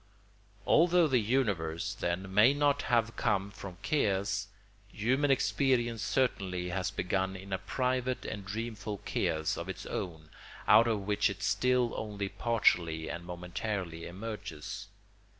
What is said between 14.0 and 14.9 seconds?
emerges.